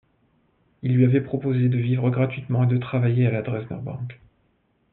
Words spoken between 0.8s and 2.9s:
Il lui avait proposé de vivre gratuitement et de